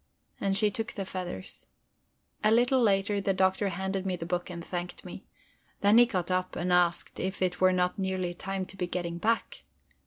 And 0.39 0.57
she 0.57 0.71
took 0.71 0.93
the 0.93 1.05
feathers. 1.05 1.67
A 2.43 2.49
little 2.49 2.81
later 2.81 3.21
the 3.21 3.35
Doctor 3.35 3.67
handed 3.69 4.03
me 4.03 4.15
the 4.15 4.25
book 4.25 4.49
and 4.49 4.65
thanked 4.65 5.05
me. 5.05 5.27
Then 5.81 5.99
he 5.99 6.07
got 6.07 6.31
up 6.31 6.55
and 6.55 6.73
asked 6.73 7.19
if 7.19 7.39
it 7.39 7.61
were 7.61 7.71
not 7.71 7.99
nearly 7.99 8.33
time 8.33 8.65
to 8.65 8.77
be 8.77 8.87
getting 8.87 9.19
back. 9.19 9.61